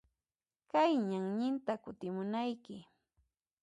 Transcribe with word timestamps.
Kaq 0.71 0.89
ñanninta 1.09 1.73
kutimunayki. 1.83 2.75